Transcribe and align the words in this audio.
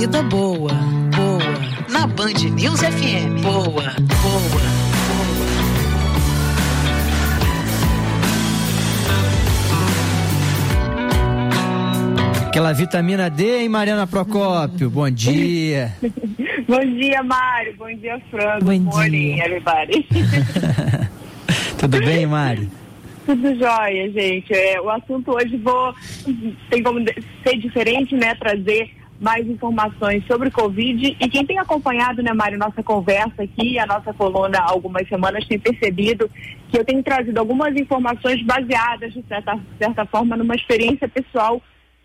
vida 0.00 0.22
boa, 0.22 0.72
boa. 1.14 1.90
Na 1.90 2.06
Band 2.06 2.32
News 2.54 2.80
FM. 2.80 3.42
Boa, 3.42 3.64
boa, 3.66 3.92
boa. 3.92 4.70
Aquela 12.46 12.72
vitamina 12.72 13.28
D, 13.28 13.58
hein, 13.58 13.68
Mariana 13.68 14.06
Procópio? 14.06 14.88
Bom 14.88 15.10
dia. 15.10 15.94
Bom 16.66 16.80
dia, 16.98 17.22
Mário. 17.22 17.76
Bom 17.76 17.94
dia, 17.94 18.18
Fran. 18.30 18.58
Bom 18.62 18.80
morning, 18.80 19.34
dia. 19.34 19.44
everybody. 19.44 20.08
Tudo 21.78 21.98
bem, 21.98 22.24
Mari? 22.24 22.70
Tudo 23.26 23.54
jóia, 23.54 24.10
gente. 24.12 24.50
É, 24.54 24.80
o 24.80 24.88
assunto 24.88 25.32
hoje 25.32 25.58
vou 25.58 25.94
tem 26.70 26.82
como 26.82 27.04
ser 27.44 27.58
diferente, 27.58 28.14
né? 28.16 28.34
Trazer 28.36 28.98
mais 29.20 29.46
informações 29.46 30.26
sobre 30.26 30.50
Covid. 30.50 31.16
E 31.20 31.28
quem 31.28 31.44
tem 31.44 31.58
acompanhado, 31.58 32.22
né, 32.22 32.32
Mário, 32.32 32.58
nossa 32.58 32.82
conversa 32.82 33.42
aqui, 33.42 33.78
a 33.78 33.86
nossa 33.86 34.14
coluna 34.14 34.58
há 34.58 34.70
algumas 34.70 35.06
semanas, 35.08 35.46
tem 35.46 35.58
percebido 35.58 36.30
que 36.70 36.78
eu 36.78 36.84
tenho 36.84 37.02
trazido 37.02 37.38
algumas 37.38 37.76
informações 37.76 38.42
baseadas, 38.44 39.12
de 39.12 39.22
certa, 39.28 39.54
de 39.54 39.78
certa 39.78 40.06
forma, 40.06 40.36
numa 40.36 40.54
experiência 40.54 41.06
pessoal 41.06 41.60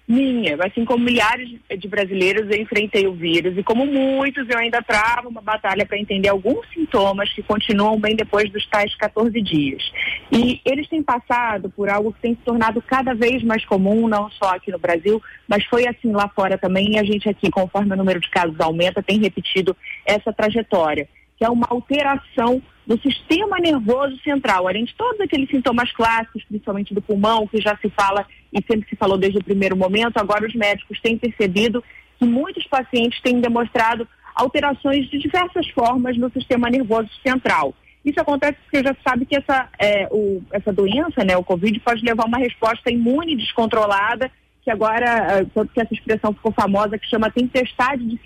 minha, 0.08 0.55
assim 0.64 0.86
como 0.86 1.04
milhares 1.04 1.50
de 1.77 1.88
brasileiros 1.88 2.50
eu 2.50 2.62
enfrentei 2.62 3.08
o 3.08 3.14
vírus. 3.14 3.58
E 3.58 3.64
como 3.64 3.86
muitos 3.86 4.48
eu 4.50 4.58
ainda 4.58 4.81
travo 4.81 5.30
uma 5.30 5.41
batalha 5.41 5.86
para 5.86 5.98
entender 5.98 6.30
alguns 6.30 6.68
sintomas 6.73 7.31
que 7.34 7.41
continuam 7.41 8.00
bem 8.00 8.16
depois 8.16 8.50
dos 8.52 8.66
tais 8.68 8.95
14 8.95 9.41
dias. 9.41 9.84
E 10.31 10.62
eles 10.64 10.88
têm 10.88 11.02
passado 11.02 11.70
por 11.70 11.90
algo 11.90 12.14
que 12.14 12.22
tem 12.22 12.36
se 12.36 12.41
tornado 12.41 12.81
cada 12.81 13.16
vez 13.16 13.44
mais 13.44 13.66
comum, 13.66 14.08
não 14.08 14.30
só 14.31 14.55
aqui 14.55 14.72
no 14.72 14.80
Brasil, 14.80 15.22
mas 15.48 15.66
foi 15.66 15.88
assim 15.88 16.12
lá 16.12 16.30
fora 16.30 16.58
também. 16.58 16.94
E 16.94 17.00
a 17.00 17.03
gente 17.03 17.28
aqui, 17.28 17.50
conforme 17.50 17.94
o 17.94 17.98
número 17.98 18.20
de 18.20 18.30
casos 18.30 18.59
aumenta, 18.59 19.02
tem 19.02 19.20
repetido 19.20 19.76
essa 20.06 20.31
trajetória, 20.31 21.08
que 21.38 21.44
é 21.44 21.50
uma 21.50 21.67
alteração 21.69 22.62
do 22.86 23.00
sistema 23.02 23.58
nervoso 23.58 24.17
central, 24.23 24.67
além 24.67 24.86
de 24.86 24.94
todos 24.95 25.19
aqueles 25.19 25.50
sintomas 25.50 25.91
clássicos, 25.91 26.44
principalmente 26.44 26.94
do 26.94 27.02
pulmão, 27.02 27.47
que 27.47 27.59
já 27.59 27.75
se 27.78 27.89
fala 27.89 28.25
e 28.53 28.64
sempre 28.64 28.88
se 28.88 28.95
falou 28.95 29.17
desde 29.17 29.39
o 29.39 29.44
primeiro 29.44 29.75
momento, 29.75 30.17
agora 30.17 30.45
os 30.45 30.53
médicos 30.53 31.00
têm 31.02 31.17
percebido 31.17 31.83
que 32.19 32.25
muitos 32.25 32.66
pacientes 32.67 33.19
têm 33.22 33.41
demonstrado 33.41 34.08
alterações 34.36 35.09
de 35.09 35.17
diversas 35.17 35.67
formas 35.69 36.17
no 36.17 36.30
sistema 36.31 36.69
nervoso 36.69 37.09
central. 37.25 37.73
Isso 38.03 38.22
acontece 38.22 38.58
porque 38.63 38.86
já 38.88 38.95
sabe 39.03 39.25
que 39.25 39.36
essa, 39.36 39.67
é, 39.80 40.08
o, 40.11 40.44
essa 40.52 40.72
doença, 40.72 41.23
né, 41.23 41.36
o 41.36 41.44
Covid, 41.44 41.80
pode 41.80 42.06
levar 42.06 42.23
a 42.23 42.28
uma 42.28 42.38
resposta 42.38 42.91
imune 42.91 43.36
descontrolada, 43.36 44.30
que 44.63 44.69
agora, 44.69 45.39
é, 45.39 45.45
que 45.45 45.81
essa 45.81 45.94
expressão 45.94 46.31
ficou 46.31 46.52
famosa, 46.52 47.00
que 47.00 47.09
chama 47.09 47.31
tempestade 47.31 48.06
de 48.06 48.19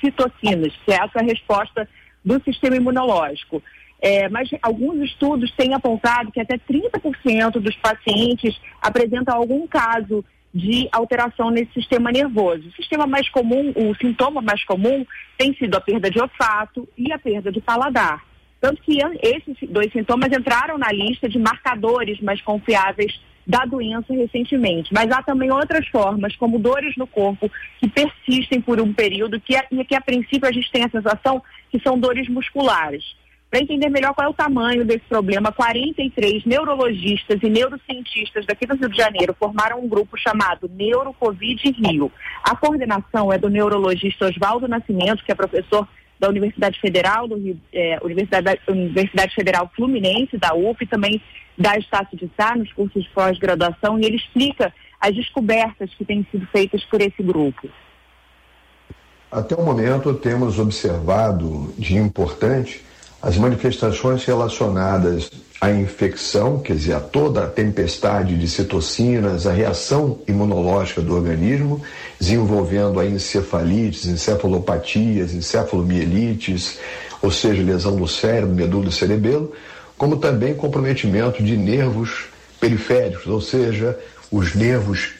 citocinas, 0.00 0.72
que 0.84 0.92
é 0.92 0.96
essa 0.96 1.22
resposta 1.22 1.88
do 2.24 2.42
sistema 2.44 2.76
imunológico. 2.76 3.62
É, 4.02 4.28
mas 4.30 4.48
alguns 4.62 5.02
estudos 5.04 5.52
têm 5.52 5.74
apontado 5.74 6.32
que 6.32 6.40
até 6.40 6.56
30% 6.56 7.60
dos 7.60 7.76
pacientes 7.76 8.58
apresentam 8.80 9.36
algum 9.36 9.66
caso 9.66 10.24
de 10.52 10.88
alteração 10.90 11.50
nesse 11.50 11.72
sistema 11.74 12.10
nervoso. 12.10 12.68
O 12.68 12.72
sistema 12.72 13.06
mais 13.06 13.28
comum, 13.28 13.72
o 13.76 13.94
sintoma 13.96 14.40
mais 14.40 14.64
comum 14.64 15.06
tem 15.36 15.54
sido 15.54 15.76
a 15.76 15.80
perda 15.80 16.10
de 16.10 16.20
olfato 16.20 16.88
e 16.96 17.12
a 17.12 17.18
perda 17.18 17.52
de 17.52 17.60
paladar. 17.60 18.24
Tanto 18.60 18.82
que 18.82 18.98
esses 19.22 19.56
dois 19.70 19.90
sintomas 19.92 20.30
entraram 20.32 20.76
na 20.76 20.92
lista 20.92 21.28
de 21.28 21.38
marcadores 21.38 22.20
mais 22.20 22.40
confiáveis 22.42 23.20
da 23.46 23.64
doença 23.64 24.12
recentemente. 24.12 24.92
Mas 24.92 25.10
há 25.10 25.22
também 25.22 25.50
outras 25.50 25.86
formas, 25.88 26.36
como 26.36 26.58
dores 26.58 26.96
no 26.96 27.06
corpo, 27.06 27.50
que 27.78 27.88
persistem 27.88 28.60
por 28.60 28.80
um 28.80 28.92
período 28.92 29.40
que, 29.40 29.54
e 29.70 29.84
que 29.84 29.94
a 29.94 30.00
princípio 30.00 30.48
a 30.48 30.52
gente 30.52 30.70
tem 30.70 30.84
a 30.84 30.90
sensação 30.90 31.42
que 31.70 31.80
são 31.80 31.98
dores 31.98 32.28
musculares. 32.28 33.04
Para 33.50 33.60
entender 33.60 33.88
melhor 33.88 34.14
qual 34.14 34.28
é 34.28 34.30
o 34.30 34.34
tamanho 34.34 34.84
desse 34.84 35.04
problema, 35.08 35.50
43 35.50 36.44
neurologistas 36.44 37.40
e 37.42 37.50
neurocientistas 37.50 38.46
daqui 38.46 38.64
do 38.64 38.76
Rio 38.76 38.88
de 38.88 38.96
Janeiro 38.96 39.34
formaram 39.36 39.80
um 39.80 39.88
grupo 39.88 40.16
chamado 40.16 40.70
Neurocovid 40.72 41.60
Rio. 41.72 42.12
A 42.44 42.54
coordenação 42.54 43.32
é 43.32 43.38
do 43.38 43.48
neurologista 43.48 44.26
Oswaldo 44.26 44.68
Nascimento, 44.68 45.24
que 45.24 45.32
é 45.32 45.34
professor 45.34 45.88
da 46.20 46.28
Universidade 46.28 46.78
Federal 46.78 47.26
do 47.26 47.36
Rio, 47.36 47.60
é, 47.72 47.98
Universidade, 48.02 48.60
Universidade 48.68 49.34
Federal 49.34 49.68
Fluminense, 49.74 50.36
da 50.36 50.54
UF, 50.54 50.86
também 50.86 51.20
da 51.60 51.76
Estácio 51.76 52.16
de 52.16 52.30
Sá, 52.34 52.56
nos 52.56 52.72
cursos 52.72 53.04
de 53.04 53.10
pós-graduação, 53.10 53.98
e 53.98 54.06
ele 54.06 54.16
explica 54.16 54.72
as 54.98 55.14
descobertas 55.14 55.90
que 55.94 56.04
têm 56.06 56.26
sido 56.30 56.46
feitas 56.46 56.82
por 56.84 57.02
esse 57.02 57.22
grupo. 57.22 57.68
Até 59.30 59.54
o 59.54 59.62
momento, 59.62 60.14
temos 60.14 60.58
observado 60.58 61.72
de 61.78 61.96
importante 61.96 62.82
as 63.22 63.36
manifestações 63.36 64.24
relacionadas 64.24 65.30
à 65.60 65.70
infecção, 65.70 66.58
quer 66.58 66.72
dizer, 66.72 66.94
a 66.94 67.00
toda 67.00 67.44
a 67.44 67.46
tempestade 67.46 68.38
de 68.38 68.48
citocinas, 68.48 69.46
a 69.46 69.52
reação 69.52 70.18
imunológica 70.26 71.02
do 71.02 71.14
organismo, 71.14 71.82
desenvolvendo 72.18 72.98
a 72.98 73.04
encefalites, 73.04 74.06
encefalopatias, 74.06 75.34
encefalomielites, 75.34 76.78
ou 77.20 77.30
seja, 77.30 77.62
lesão 77.62 77.94
do 77.94 78.08
cérebro, 78.08 78.54
medula 78.54 78.88
e 78.88 78.92
cerebelo, 78.92 79.52
como 80.00 80.16
também 80.16 80.54
comprometimento 80.54 81.42
de 81.42 81.58
nervos 81.58 82.24
periféricos, 82.58 83.26
ou 83.26 83.38
seja, 83.38 83.98
os 84.32 84.54
nervos 84.54 85.10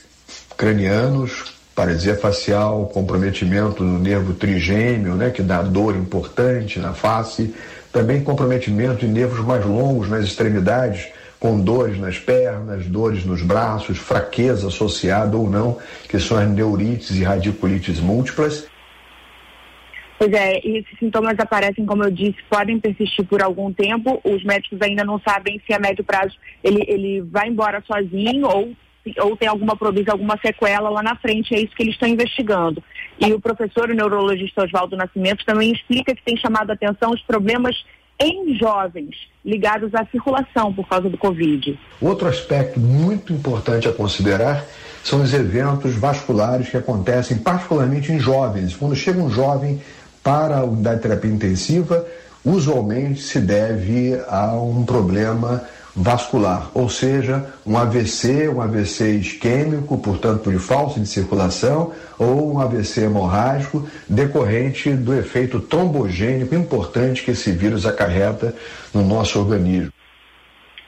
cranianos, 0.56 1.52
paralisia 1.74 2.16
facial, 2.16 2.86
comprometimento 2.86 3.84
no 3.84 3.98
nervo 3.98 4.32
trigêmeo, 4.32 5.16
né, 5.16 5.28
que 5.28 5.42
dá 5.42 5.60
dor 5.60 5.94
importante 5.94 6.78
na 6.78 6.94
face, 6.94 7.54
também 7.92 8.24
comprometimento 8.24 9.00
de 9.00 9.08
nervos 9.08 9.44
mais 9.44 9.66
longos 9.66 10.08
nas 10.08 10.24
extremidades, 10.24 11.08
com 11.38 11.60
dores 11.60 12.00
nas 12.00 12.18
pernas, 12.18 12.86
dores 12.86 13.22
nos 13.26 13.42
braços, 13.42 13.98
fraqueza 13.98 14.68
associada 14.68 15.36
ou 15.36 15.50
não, 15.50 15.76
que 16.08 16.18
são 16.18 16.38
as 16.38 16.48
neurites 16.48 17.10
e 17.18 17.22
radiculites 17.22 18.00
múltiplas. 18.00 18.64
Pois 20.20 20.34
é, 20.34 20.60
e 20.62 20.76
esses 20.76 20.98
sintomas 20.98 21.38
aparecem, 21.38 21.86
como 21.86 22.04
eu 22.04 22.10
disse, 22.10 22.36
podem 22.50 22.78
persistir 22.78 23.25
por 23.25 23.42
algum 23.42 23.72
tempo. 23.72 24.20
Os 24.22 24.44
médicos 24.44 24.78
ainda 24.82 25.03
não 25.03 25.19
sabem 25.19 25.58
se 25.66 25.72
a 25.72 25.78
médio 25.78 26.04
prazo 26.04 26.36
ele, 26.62 26.84
ele 26.86 27.20
vai 27.22 27.48
embora 27.48 27.82
sozinho 27.86 28.47
ou 28.47 28.70
ou 29.19 29.34
tem 29.34 29.48
alguma 29.48 29.75
provisão, 29.75 30.12
alguma 30.12 30.38
sequela 30.44 30.91
lá 30.91 31.03
na 31.03 31.16
frente, 31.16 31.54
é 31.54 31.60
isso 31.60 31.75
que 31.75 31.82
eles 31.82 31.94
estão 31.94 32.06
investigando. 32.06 32.84
E 33.19 33.32
o 33.32 33.41
professor, 33.41 33.88
o 33.88 33.94
neurologista 33.94 34.62
Oswaldo 34.62 34.94
Nascimento, 34.94 35.42
também 35.47 35.72
explica 35.72 36.14
que 36.14 36.22
tem 36.22 36.36
chamado 36.36 36.69
a 36.69 36.75
atenção 36.75 37.10
os 37.10 37.22
problemas 37.22 37.75
em 38.20 38.54
jovens 38.59 39.16
ligados 39.42 39.94
à 39.94 40.04
circulação 40.04 40.70
por 40.75 40.86
causa 40.86 41.09
do 41.09 41.16
Covid. 41.16 41.78
Outro 41.98 42.28
aspecto 42.28 42.78
muito 42.78 43.32
importante 43.32 43.88
a 43.88 43.92
considerar 43.92 44.66
são 45.03 45.22
os 45.22 45.32
eventos 45.32 45.94
vasculares 45.94 46.69
que 46.69 46.76
acontecem 46.76 47.38
particularmente 47.38 48.12
em 48.12 48.19
jovens. 48.19 48.76
Quando 48.76 48.94
chega 48.94 49.19
um 49.19 49.30
jovem 49.30 49.80
para 50.22 50.58
a 50.58 50.64
unidade 50.64 50.97
de 50.97 51.03
terapia 51.03 51.31
intensiva, 51.31 52.06
usualmente 52.44 53.22
se 53.22 53.41
deve 53.41 54.20
a 54.28 54.53
um 54.54 54.84
problema 54.84 55.62
vascular, 55.94 56.70
ou 56.72 56.88
seja, 56.88 57.44
um 57.66 57.76
AVC, 57.76 58.48
um 58.48 58.60
AVC 58.60 59.16
isquêmico, 59.16 59.98
portanto 59.98 60.42
por 60.42 60.59
falsa 60.59 61.00
de 61.00 61.06
circulação, 61.06 61.92
ou 62.19 62.54
um 62.54 62.60
AVC 62.60 63.03
hemorrágico 63.03 63.86
decorrente 64.09 64.92
do 64.92 65.14
efeito 65.14 65.60
trombogênico 65.60 66.54
importante 66.54 67.22
que 67.22 67.32
esse 67.32 67.50
vírus 67.50 67.86
acarreta 67.86 68.54
no 68.94 69.04
nosso 69.04 69.38
organismo. 69.38 69.92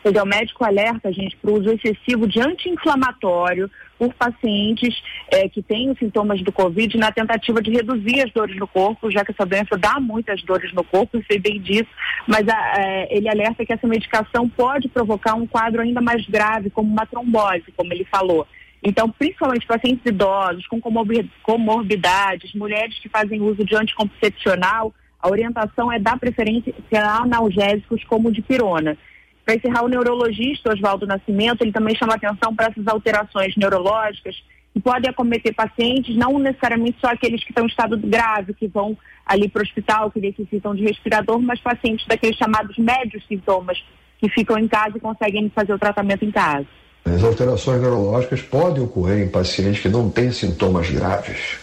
O 0.05 0.27
médico 0.27 0.65
alerta, 0.65 1.13
gente, 1.13 1.37
para 1.37 1.51
o 1.51 1.61
uso 1.61 1.71
excessivo 1.71 2.27
de 2.27 2.41
anti-inflamatório 2.41 3.71
por 3.99 4.13
pacientes 4.15 5.01
é, 5.31 5.49
que 5.49 5.63
têm 5.63 5.91
os 5.91 5.99
sintomas 5.99 6.43
do 6.43 6.51
Covid 6.51 6.99
na 6.99 7.13
tentativa 7.13 7.63
de 7.63 7.71
reduzir 7.71 8.21
as 8.21 8.33
dores 8.33 8.57
no 8.57 8.67
corpo, 8.67 9.11
já 9.11 9.25
que 9.25 9.31
essa 9.31 9.47
doença 9.47 9.79
dá 9.79 10.01
muitas 10.01 10.43
dores 10.43 10.73
no 10.73 10.83
corpo, 10.83 11.17
eu 11.17 11.25
sei 11.31 11.39
bem 11.39 11.61
disso, 11.61 11.89
mas 12.27 12.49
a, 12.49 12.75
é, 12.81 13.17
ele 13.17 13.29
alerta 13.29 13.65
que 13.65 13.73
essa 13.73 13.87
medicação 13.87 14.49
pode 14.49 14.89
provocar 14.89 15.35
um 15.35 15.47
quadro 15.47 15.83
ainda 15.83 16.01
mais 16.01 16.27
grave, 16.27 16.69
como 16.69 16.91
uma 16.91 17.07
trombose, 17.07 17.73
como 17.77 17.93
ele 17.93 18.05
falou. 18.05 18.47
Então, 18.83 19.09
principalmente 19.09 19.65
pacientes 19.67 20.05
idosos, 20.05 20.67
com 20.67 20.81
comorbidades, 20.81 22.53
mulheres 22.55 22.99
que 22.99 23.09
fazem 23.09 23.41
uso 23.41 23.65
de 23.65 23.77
anticoncepcional, 23.77 24.93
a 25.21 25.29
orientação 25.31 25.93
é 25.93 26.01
dar 26.01 26.19
preferência 26.19 26.75
a 26.93 27.23
analgésicos 27.23 28.03
como 28.05 28.29
o 28.29 28.33
de 28.33 28.43
pirona. 28.43 28.99
Para 29.45 29.57
encerrar, 29.57 29.85
o 29.85 29.89
neurologista 29.89 30.73
Oswaldo 30.73 31.07
Nascimento, 31.07 31.63
ele 31.63 31.73
também 31.73 31.97
chama 31.97 32.15
atenção 32.15 32.55
para 32.55 32.69
essas 32.69 32.87
alterações 32.87 33.57
neurológicas 33.57 34.37
que 34.73 34.81
podem 34.81 35.11
acometer 35.11 35.55
pacientes, 35.55 36.17
não 36.17 36.39
necessariamente 36.39 36.97
só 37.01 37.09
aqueles 37.09 37.43
que 37.45 37.51
estão 37.51 37.65
em 37.65 37.69
estado 37.69 37.99
grave, 37.99 38.55
que 38.55 38.67
vão 38.67 38.97
ali 39.27 39.49
para 39.49 39.61
o 39.61 39.63
hospital, 39.63 40.11
que 40.11 40.21
necessitam 40.21 40.75
de 40.75 40.83
respirador, 40.83 41.39
mas 41.41 41.61
pacientes 41.61 42.07
daqueles 42.07 42.37
chamados 42.37 42.77
médios 42.79 43.23
sintomas, 43.27 43.85
que 44.19 44.29
ficam 44.31 44.59
em 44.59 44.67
casa 44.67 44.97
e 44.97 45.01
conseguem 45.01 45.51
fazer 45.51 45.75
o 45.75 45.79
tratamento 45.79 46.25
em 46.25 46.31
casa. 46.31 46.67
As 47.05 47.23
alterações 47.23 47.83
neurológicas 47.83 48.41
podem 48.43 48.85
ocorrer 48.85 49.27
em 49.27 49.29
pacientes 49.29 49.81
que 49.81 49.89
não 49.89 50.09
têm 50.09 50.31
sintomas 50.31 50.89
graves. 50.89 51.59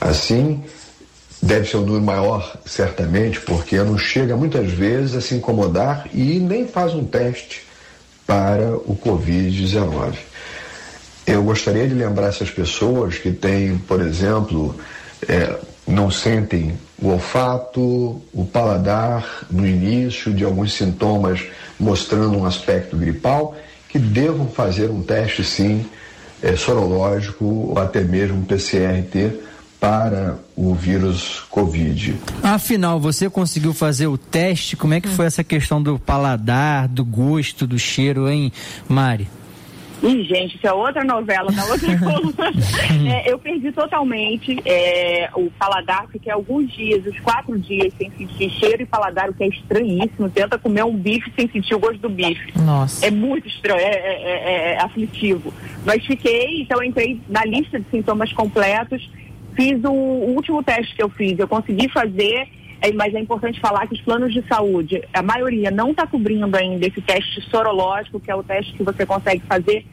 Assim, 0.00 0.64
deve 1.42 1.68
ser 1.68 1.76
um 1.78 1.80
número 1.82 2.04
maior, 2.04 2.56
certamente, 2.64 3.40
porque 3.40 3.76
não 3.78 3.98
chega 3.98 4.36
muitas 4.36 4.70
vezes 4.70 5.14
a 5.14 5.20
se 5.20 5.34
incomodar 5.34 6.08
e 6.12 6.38
nem 6.38 6.66
faz 6.66 6.94
um 6.94 7.04
teste 7.04 7.62
para 8.26 8.76
o 8.86 8.96
Covid-19. 8.96 10.14
Eu 11.26 11.42
gostaria 11.42 11.86
de 11.86 11.94
lembrar 11.94 12.28
essas 12.28 12.50
pessoas 12.50 13.18
que 13.18 13.30
têm, 13.30 13.78
por 13.78 14.00
exemplo, 14.00 14.74
é, 15.28 15.56
não 15.86 16.10
sentem 16.10 16.78
o 16.98 17.08
olfato, 17.08 18.22
o 18.32 18.48
paladar 18.50 19.46
no 19.50 19.66
início 19.66 20.32
de 20.32 20.44
alguns 20.44 20.72
sintomas 20.72 21.44
mostrando 21.78 22.38
um 22.38 22.44
aspecto 22.44 22.96
gripal, 22.96 23.54
que 23.88 23.98
devam 23.98 24.48
fazer 24.48 24.90
um 24.90 25.02
teste 25.02 25.44
sim 25.44 25.86
é, 26.42 26.56
sorológico 26.56 27.44
ou 27.44 27.78
até 27.78 28.00
mesmo 28.00 28.44
PCR-T 28.44 29.40
para 29.84 30.38
o 30.56 30.74
vírus 30.74 31.40
Covid. 31.50 32.16
Afinal, 32.42 32.98
você 32.98 33.28
conseguiu 33.28 33.74
fazer 33.74 34.06
o 34.06 34.16
teste? 34.16 34.78
Como 34.78 34.94
é 34.94 35.00
que 35.00 35.08
foi 35.08 35.26
essa 35.26 35.44
questão 35.44 35.82
do 35.82 35.98
paladar, 35.98 36.88
do 36.88 37.04
gosto, 37.04 37.66
do 37.66 37.78
cheiro, 37.78 38.26
hein, 38.26 38.50
Mari? 38.88 39.28
Ih, 40.02 40.24
gente, 40.24 40.56
isso 40.56 40.66
é 40.66 40.72
outra 40.72 41.04
novela, 41.04 41.50
na 41.52 41.64
outra 41.66 41.96
coluna. 42.00 42.52
é, 43.10 43.30
eu 43.30 43.38
perdi 43.38 43.72
totalmente 43.72 44.58
é, 44.64 45.28
o 45.34 45.50
paladar, 45.50 46.06
fiquei 46.10 46.32
alguns 46.32 46.72
dias, 46.72 47.04
os 47.06 47.20
quatro 47.20 47.58
dias, 47.58 47.92
sem 47.98 48.10
sentir 48.10 48.50
cheiro 48.52 48.82
e 48.82 48.86
paladar, 48.86 49.28
o 49.28 49.34
que 49.34 49.44
é 49.44 49.48
estranhíssimo. 49.48 50.30
Tenta 50.30 50.58
comer 50.58 50.84
um 50.84 50.96
bife 50.96 51.30
sem 51.36 51.46
sentir 51.50 51.74
o 51.74 51.78
gosto 51.78 51.98
do 51.98 52.08
bife. 52.08 52.58
Nossa. 52.58 53.04
É 53.04 53.10
muito 53.10 53.46
estranho, 53.48 53.80
é, 53.80 53.84
é, 53.84 54.22
é, 54.22 54.74
é 54.74 54.82
aflitivo. 54.82 55.52
Mas 55.84 56.04
fiquei, 56.06 56.62
então 56.62 56.82
entrei 56.82 57.20
na 57.28 57.44
lista 57.44 57.78
de 57.78 57.86
sintomas 57.90 58.32
completos, 58.32 59.06
fiz 59.54 59.82
o, 59.84 59.92
o 59.92 60.34
último 60.34 60.62
teste 60.62 60.94
que 60.94 61.02
eu 61.02 61.08
fiz, 61.08 61.38
eu 61.38 61.48
consegui 61.48 61.88
fazer 61.88 62.48
é, 62.84 62.92
mas 62.92 63.14
é 63.14 63.20
importante 63.20 63.58
falar 63.60 63.86
que 63.86 63.94
os 63.94 64.00
planos 64.02 64.32
de 64.32 64.46
saúde, 64.46 65.02
a 65.12 65.22
maioria 65.22 65.70
não 65.70 65.92
está 65.92 66.06
cobrindo 66.06 66.54
ainda 66.54 66.86
esse 66.86 67.00
teste 67.00 67.40
sorológico, 67.48 68.20
que 68.20 68.30
é 68.30 68.34
o 68.34 68.42
teste 68.42 68.74
que 68.74 68.82
você 68.82 69.06
consegue 69.06 69.40
fazer 69.46 69.86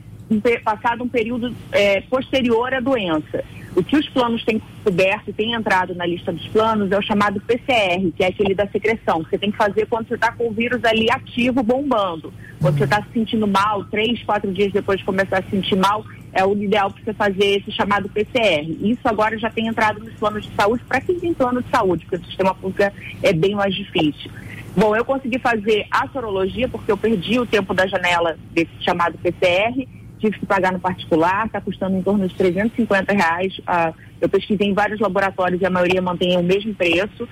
passado 0.64 1.04
um 1.04 1.08
período 1.08 1.54
é, 1.72 2.02
posterior 2.02 2.74
à 2.74 2.80
doença. 2.80 3.44
O 3.76 3.82
que 3.82 3.96
os 3.96 4.08
planos 4.10 4.44
têm 4.44 4.62
coberto 4.84 5.30
e 5.30 5.34
têm 5.34 5.54
entrado 5.54 5.96
na 5.96 6.06
lista 6.06 6.32
dos 6.34 6.46
planos 6.50 6.92
é 6.92 6.98
o 6.98 7.02
chamado 7.02 7.40
PCR, 7.40 8.12
que 8.16 8.24
é 8.24 8.28
aquele 8.28 8.54
da 8.54 8.68
secreção, 8.68 9.24
que 9.24 9.30
você 9.30 9.38
tem 9.38 9.52
que 9.52 9.58
fazer 9.58 9.88
quando 9.88 10.10
você 10.10 10.16
está 10.16 10.32
com 10.34 10.50
o 10.50 10.52
vírus 10.52 10.84
ali 10.84 11.10
ativo, 11.10 11.64
bombando. 11.64 12.34
Quando 12.60 12.78
você 12.78 12.84
está 12.84 13.02
se 13.04 13.14
sentindo 13.14 13.48
mal, 13.48 13.86
três, 13.86 14.22
quatro 14.24 14.52
dias 14.52 14.74
depois 14.74 15.00
de 15.00 15.06
começar 15.06 15.40
a 15.40 15.44
se 15.44 15.52
sentir 15.52 15.78
mal, 15.78 16.04
é 16.34 16.46
o 16.46 16.54
ideal 16.54 16.92
para 16.92 17.04
você 17.04 17.14
fazer 17.14 17.60
esse 17.60 17.72
chamado 17.72 18.10
PCR. 18.10 18.66
Isso 18.82 19.02
agora 19.06 19.38
já 19.38 19.50
tem 19.50 19.68
entrado 19.68 20.00
nos 20.00 20.14
planos 20.14 20.46
de 20.46 20.56
saúde 20.56 20.84
para 20.88 21.02
quem 21.02 21.20
tem 21.20 21.34
plano 21.34 21.62
de 21.62 21.70
saúde, 21.70 22.06
porque 22.06 22.24
o 22.24 22.28
sistema 22.28 22.56
público 22.56 22.92
é 23.22 23.34
bem 23.34 23.56
mais 23.56 23.76
difícil. 23.76 24.32
Bom, 24.76 24.96
eu 24.96 25.04
consegui 25.04 25.38
fazer 25.40 25.86
a 25.92 26.08
sorologia 26.08 26.70
porque 26.70 26.92
eu 26.92 26.98
perdi 26.98 27.40
o 27.40 27.46
tempo 27.46 27.74
da 27.74 27.86
janela 27.86 28.38
desse 28.54 28.72
chamado 28.80 29.18
PCR 29.18 29.86
tive 30.22 30.40
que 30.40 30.46
pagar 30.46 30.72
no 30.72 30.80
particular, 30.80 31.48
está 31.48 31.60
custando 31.60 31.98
em 31.98 32.02
torno 32.02 32.28
de 32.28 32.36
350 32.36 33.12
reais. 33.12 33.58
Uh, 33.60 33.94
eu 34.22 34.30
pesquisei 34.30 34.68
em 34.68 34.74
vários 34.74 35.00
laboratórios 35.00 35.60
e 35.60 35.66
a 35.66 35.70
maioria 35.70 36.02
mantém 36.02 36.38
o 36.38 36.44
mesmo 36.44 36.74
preço. 36.76 37.28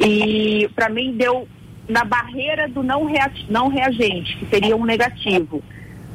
E 0.00 0.70
para 0.74 0.88
mim 0.88 1.16
deu 1.16 1.48
na 1.88 2.04
barreira 2.04 2.68
do 2.68 2.82
não, 2.82 3.04
rea 3.06 3.30
não 3.50 3.68
reagente, 3.68 4.36
que 4.36 4.46
seria 4.46 4.76
um 4.76 4.84
negativo. 4.84 5.62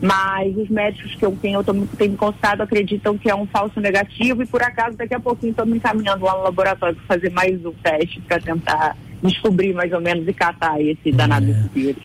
Mas 0.03 0.53
os 0.57 0.67
médicos 0.67 1.15
que 1.15 1.23
eu 1.23 1.31
tenho, 1.41 1.59
eu 1.59 1.63
tô, 1.63 1.73
tenho 1.97 2.17
consultado 2.17 2.61
acreditam 2.61 3.17
que 3.17 3.29
é 3.29 3.35
um 3.35 3.45
falso 3.45 3.79
negativo 3.79 4.43
e 4.43 4.45
por 4.45 4.61
acaso 4.61 4.97
daqui 4.97 5.13
a 5.13 5.19
pouquinho 5.19 5.51
estou 5.51 5.65
me 5.65 5.77
encaminhando 5.77 6.25
lá 6.25 6.35
no 6.35 6.43
laboratório 6.43 6.93
para 6.93 7.15
fazer 7.15 7.31
mais 7.31 7.65
um 7.65 7.71
teste 7.71 8.19
para 8.19 8.37
tentar 8.37 8.97
descobrir 9.23 9.73
mais 9.73 9.93
ou 9.93 10.01
menos 10.01 10.27
e 10.27 10.33
catar 10.33 10.81
esse 10.81 11.09
danado 11.09 11.49
é. 11.49 11.69
vírus. 11.73 12.01